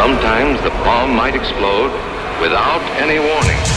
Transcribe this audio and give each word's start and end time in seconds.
Sometimes 0.00 0.58
the 0.62 0.70
bomb 0.82 1.14
might 1.14 1.34
explode 1.34 1.92
without 2.40 2.80
any 2.96 3.18
warning. 3.18 3.69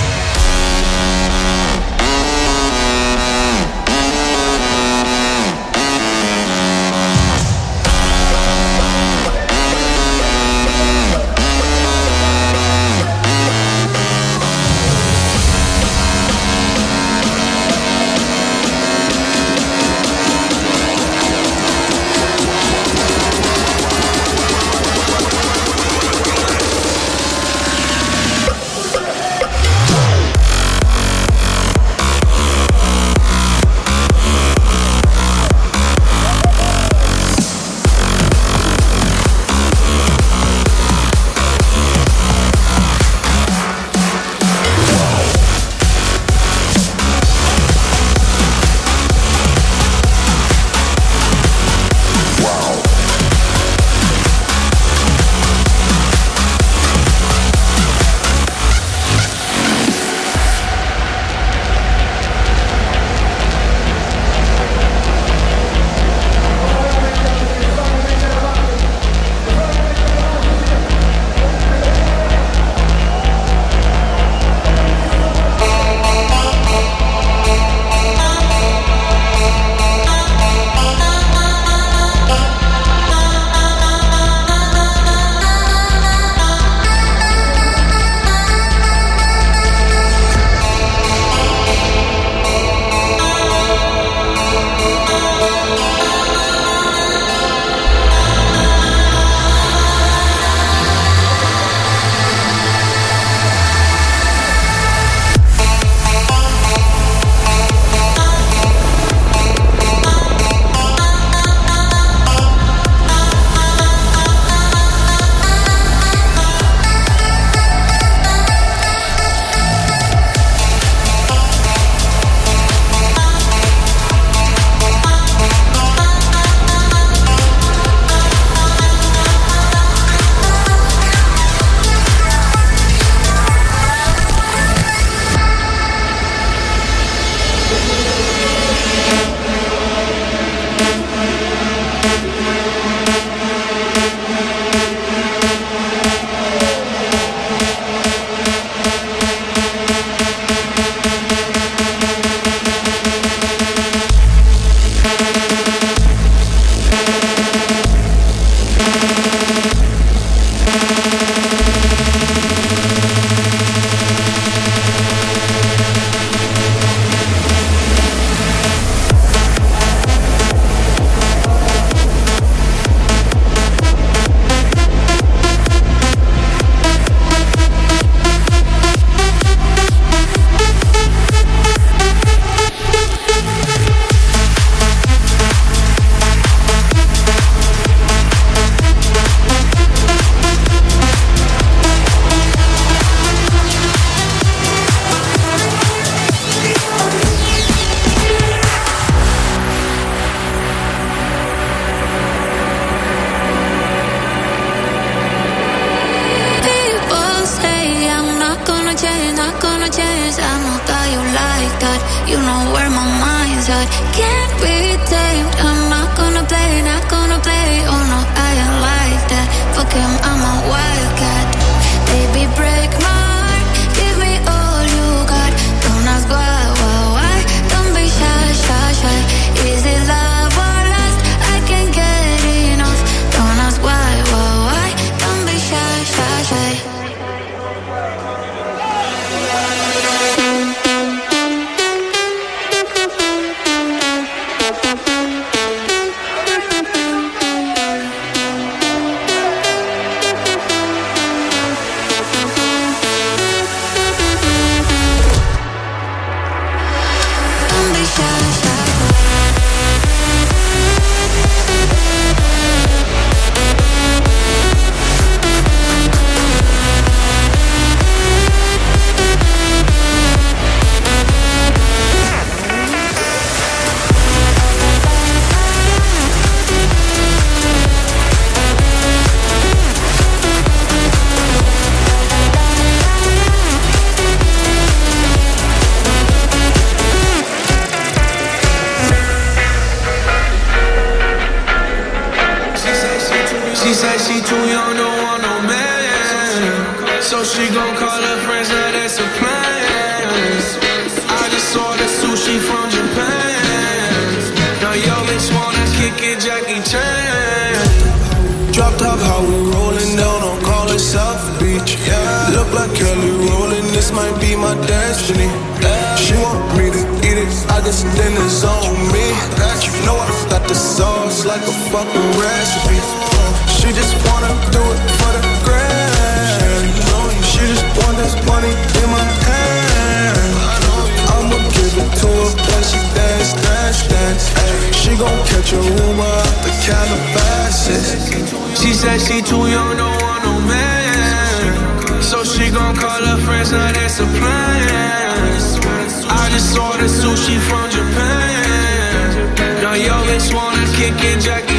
Kick 351.04 351.24
it, 351.26 351.42
Jackie 351.42 351.72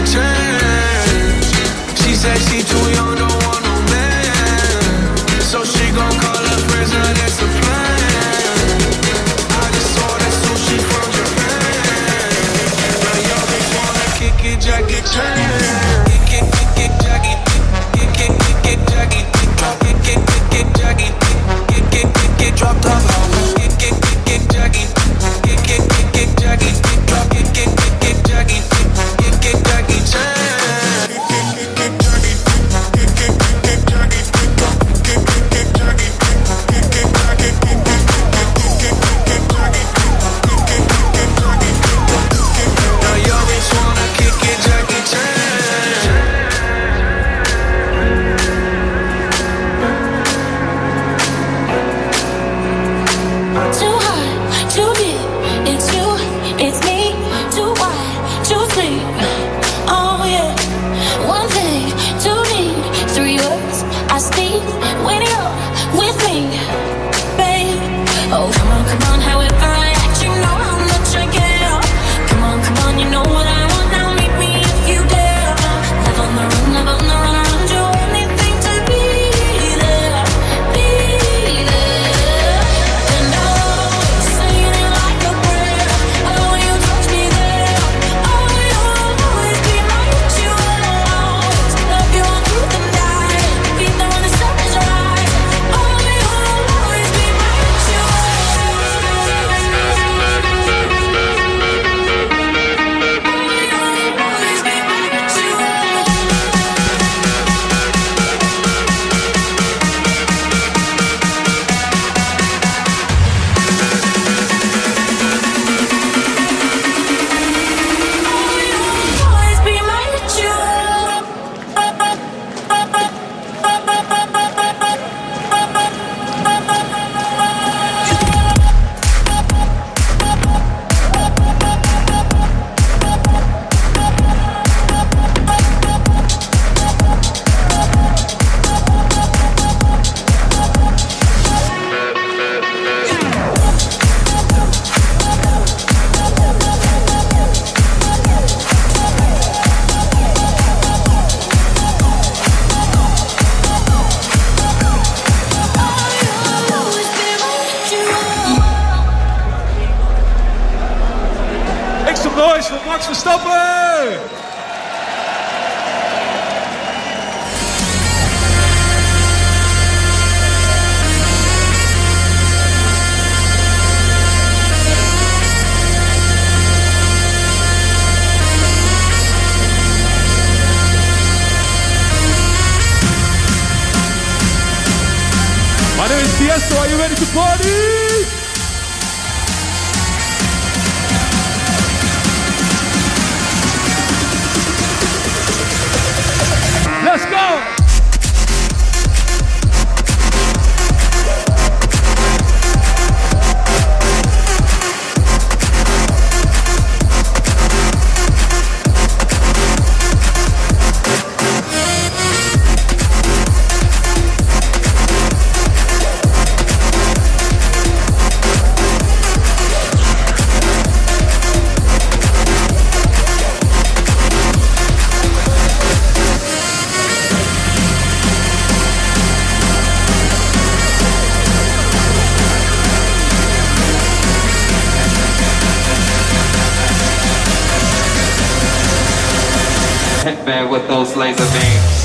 with 240.68 240.86
those 240.88 241.16
laser 241.16 241.44
beams. 241.52 242.03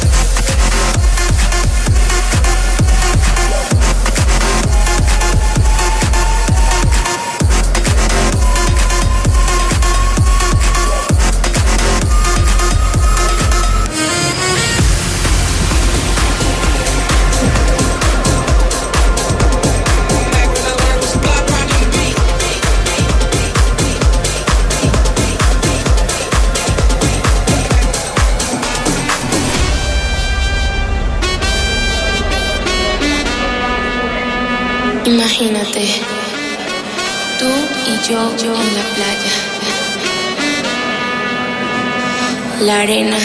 Arena, 42.79 43.19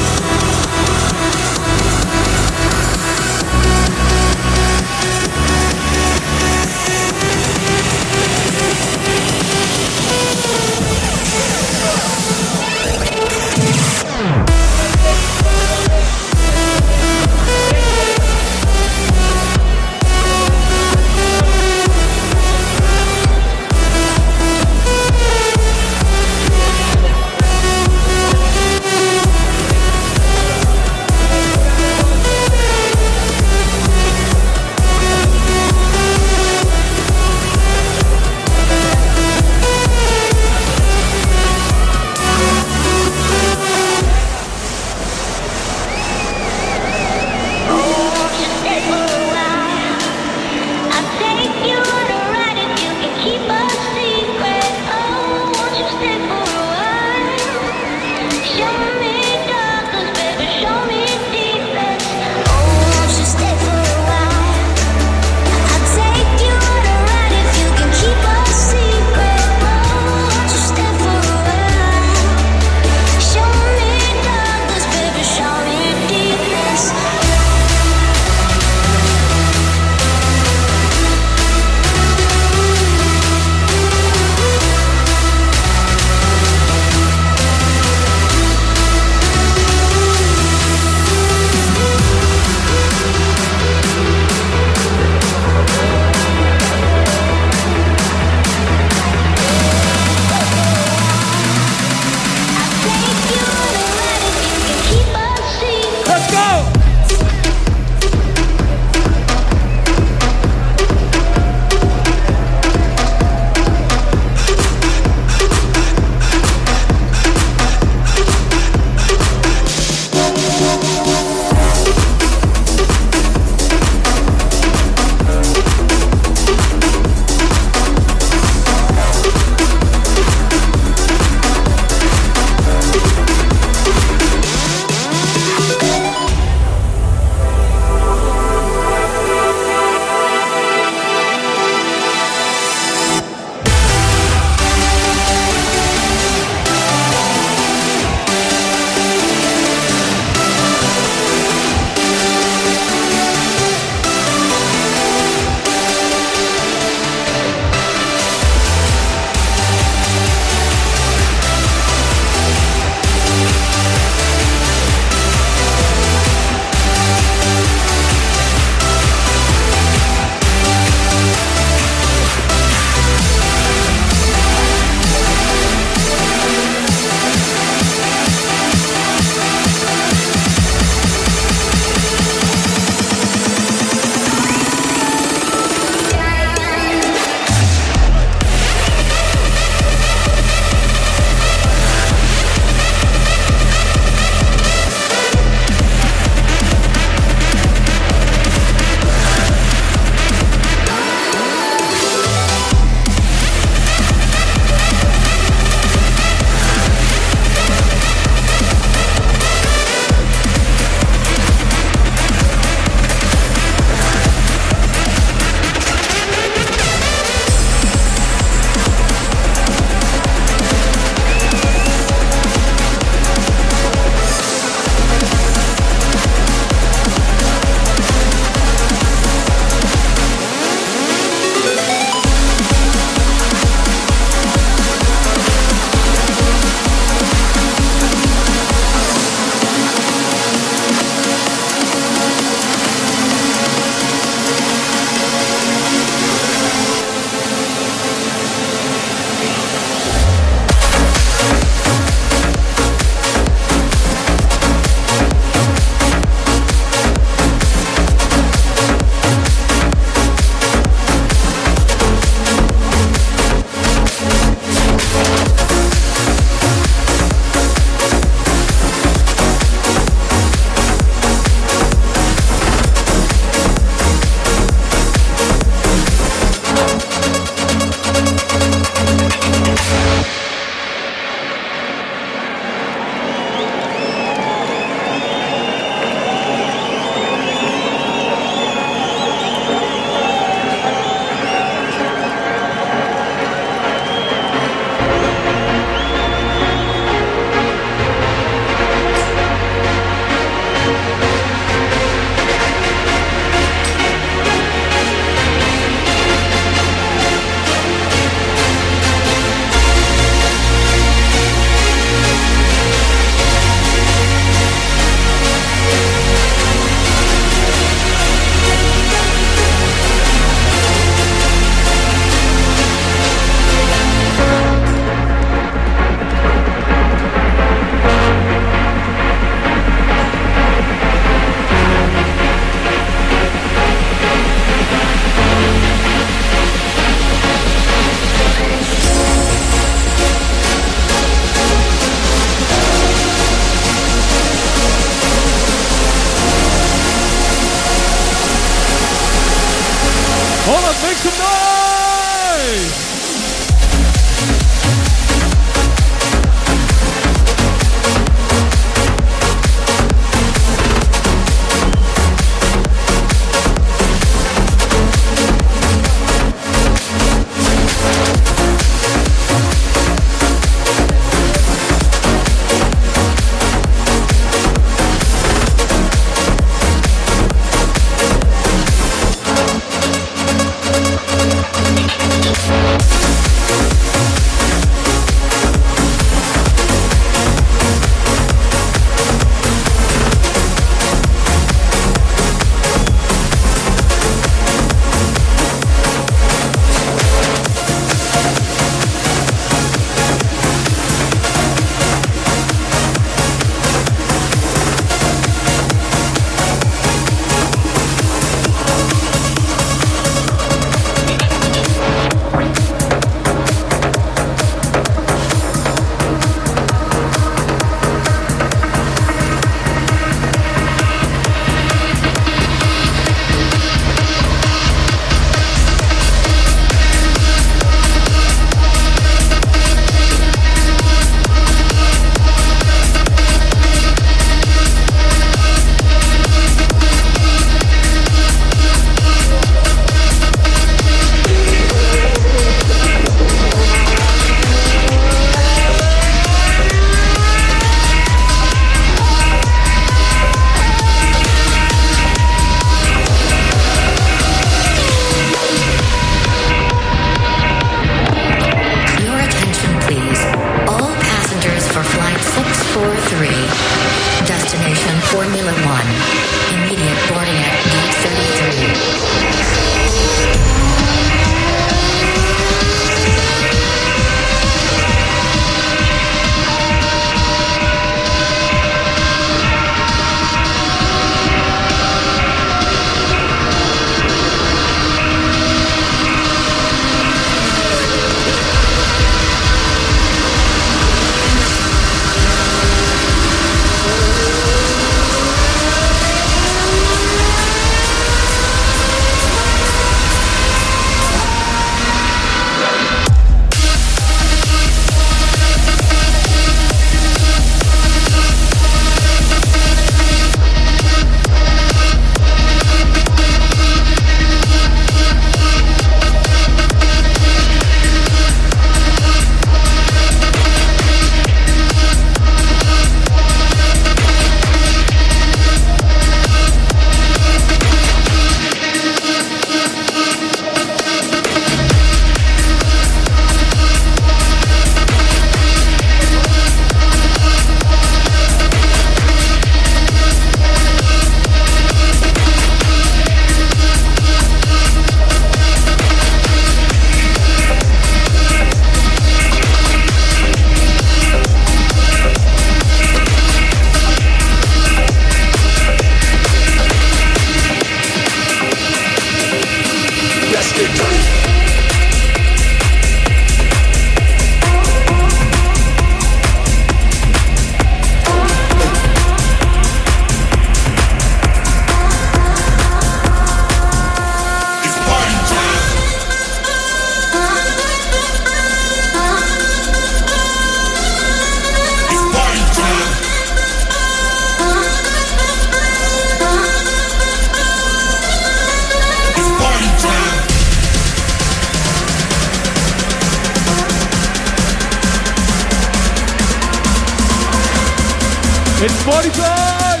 It's 598.84 599.04
time! 599.30 600.00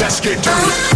Let's 0.00 0.18
get 0.18 0.42
dirty. 0.42 0.91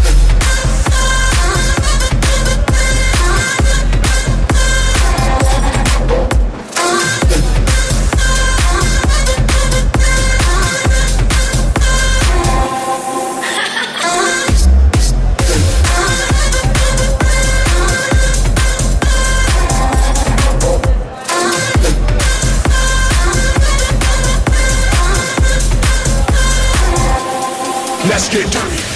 Let's 28.17 28.31
get 28.31 28.51
dirty. 28.51 28.96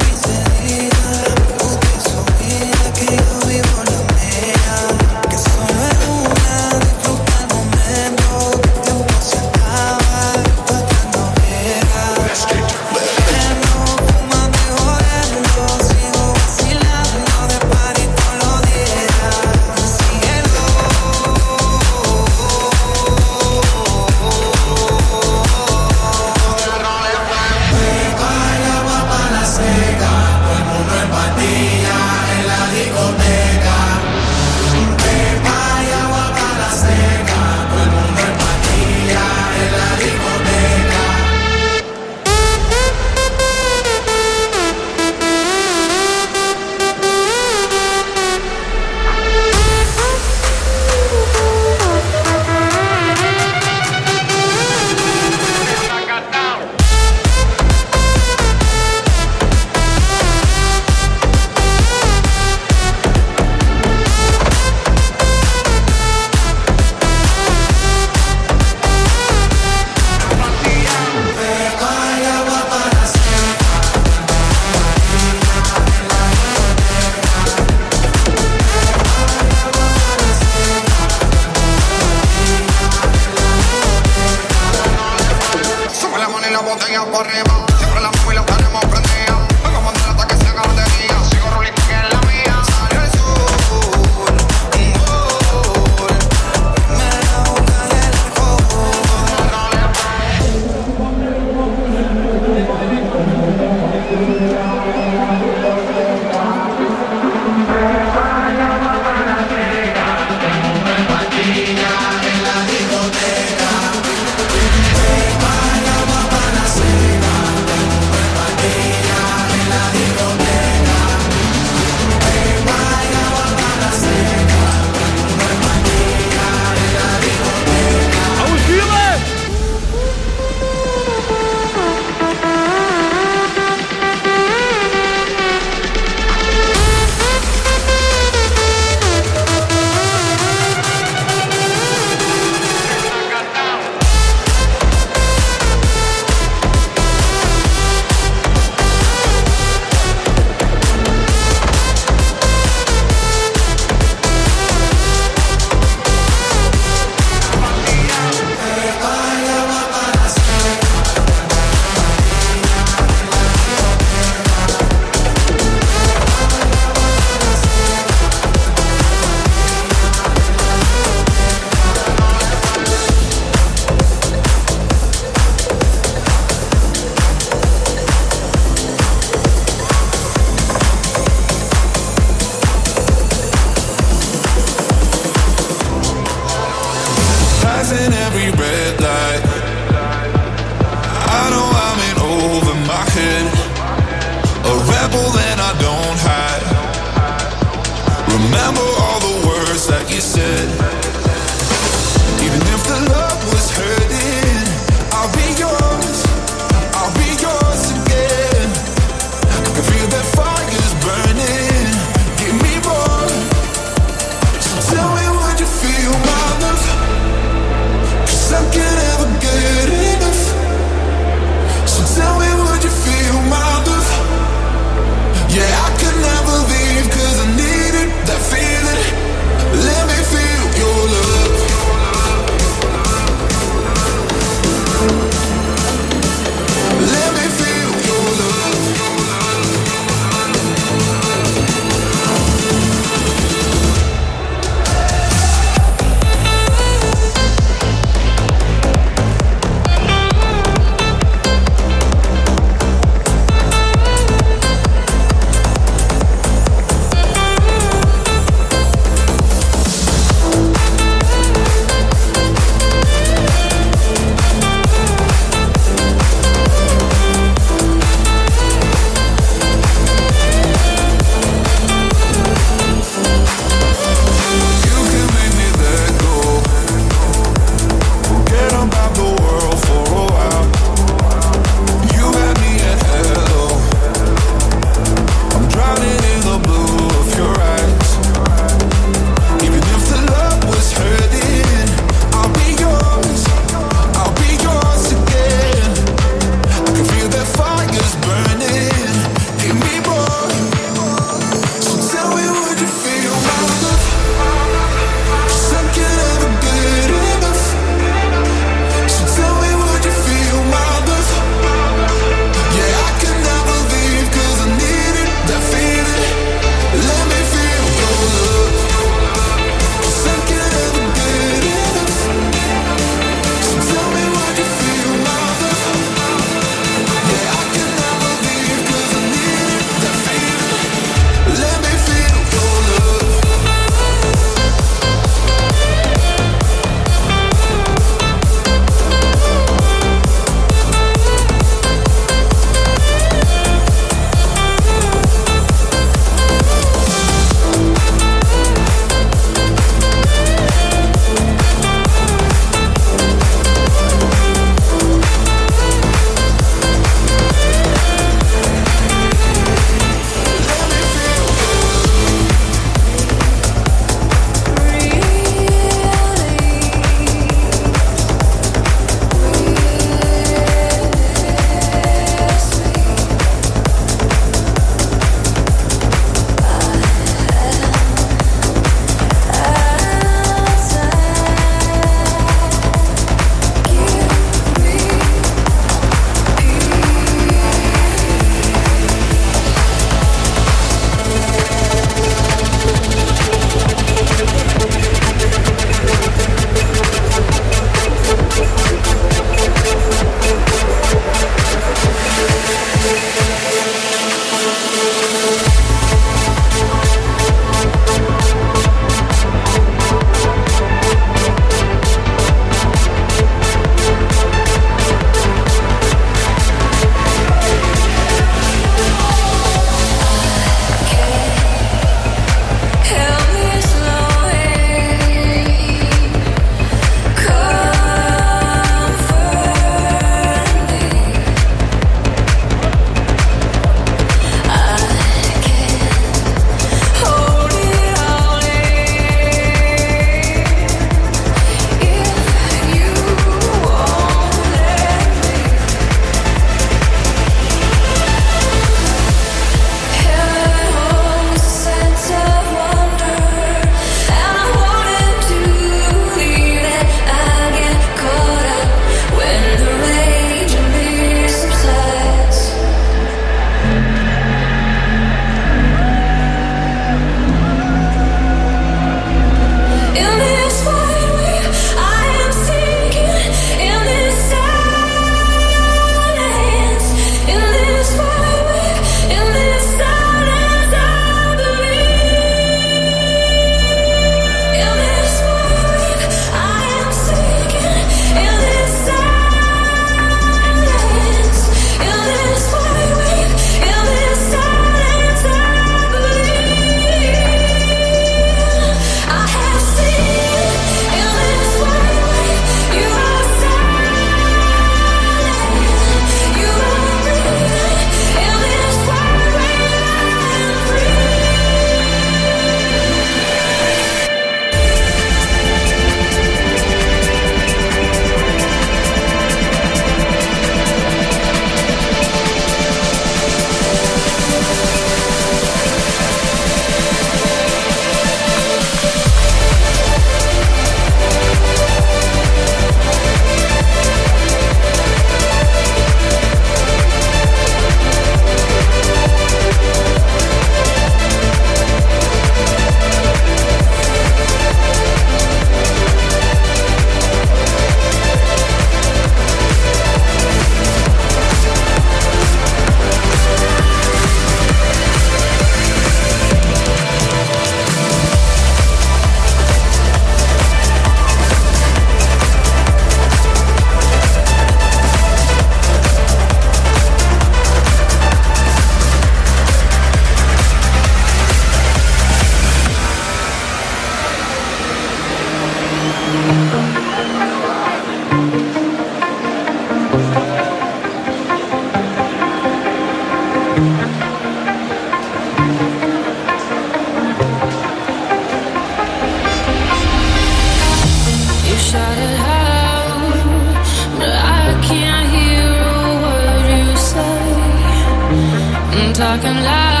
Talking 599.41 599.63
loud, 599.63 600.00